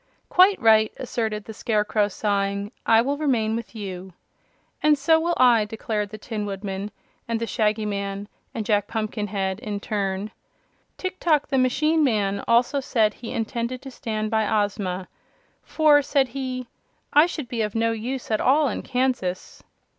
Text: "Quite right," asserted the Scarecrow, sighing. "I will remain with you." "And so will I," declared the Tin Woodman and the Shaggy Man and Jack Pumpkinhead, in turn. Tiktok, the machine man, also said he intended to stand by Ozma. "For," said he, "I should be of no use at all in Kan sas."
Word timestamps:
"Quite 0.29 0.59
right," 0.59 0.91
asserted 0.97 1.45
the 1.45 1.53
Scarecrow, 1.53 2.07
sighing. 2.07 2.71
"I 2.87 3.03
will 3.03 3.19
remain 3.19 3.55
with 3.55 3.75
you." 3.75 4.13
"And 4.81 4.97
so 4.97 5.19
will 5.19 5.35
I," 5.37 5.63
declared 5.65 6.09
the 6.09 6.17
Tin 6.17 6.47
Woodman 6.47 6.89
and 7.27 7.39
the 7.39 7.45
Shaggy 7.45 7.85
Man 7.85 8.27
and 8.51 8.65
Jack 8.65 8.87
Pumpkinhead, 8.87 9.59
in 9.59 9.79
turn. 9.79 10.31
Tiktok, 10.97 11.49
the 11.49 11.59
machine 11.59 12.03
man, 12.03 12.43
also 12.47 12.79
said 12.79 13.13
he 13.13 13.29
intended 13.31 13.79
to 13.83 13.91
stand 13.91 14.31
by 14.31 14.47
Ozma. 14.63 15.07
"For," 15.61 16.01
said 16.01 16.29
he, 16.29 16.65
"I 17.13 17.27
should 17.27 17.47
be 17.47 17.61
of 17.61 17.75
no 17.75 17.91
use 17.91 18.31
at 18.31 18.41
all 18.41 18.69
in 18.69 18.81
Kan 18.81 19.13
sas." 19.13 19.61